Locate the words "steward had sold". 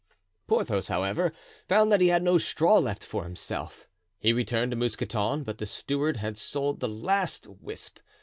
5.67-6.79